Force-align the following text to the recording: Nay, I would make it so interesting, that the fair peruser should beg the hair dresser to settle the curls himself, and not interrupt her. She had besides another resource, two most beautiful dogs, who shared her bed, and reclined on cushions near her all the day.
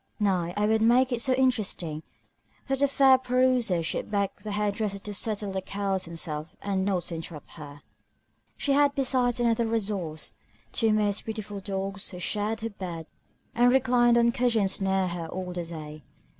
Nay, 0.19 0.51
I 0.57 0.65
would 0.65 0.81
make 0.81 1.11
it 1.11 1.21
so 1.21 1.33
interesting, 1.33 2.01
that 2.67 2.79
the 2.79 2.87
fair 2.87 3.19
peruser 3.19 3.83
should 3.83 4.09
beg 4.09 4.31
the 4.41 4.53
hair 4.53 4.71
dresser 4.71 4.97
to 4.97 5.13
settle 5.13 5.51
the 5.51 5.61
curls 5.61 6.05
himself, 6.05 6.55
and 6.59 6.83
not 6.83 7.11
interrupt 7.11 7.51
her. 7.51 7.83
She 8.57 8.71
had 8.73 8.95
besides 8.95 9.39
another 9.39 9.67
resource, 9.67 10.33
two 10.71 10.91
most 10.91 11.23
beautiful 11.25 11.59
dogs, 11.59 12.09
who 12.09 12.17
shared 12.17 12.61
her 12.61 12.71
bed, 12.71 13.05
and 13.53 13.71
reclined 13.71 14.17
on 14.17 14.31
cushions 14.31 14.81
near 14.81 15.07
her 15.09 15.27
all 15.27 15.53
the 15.53 15.65
day. 15.65 16.01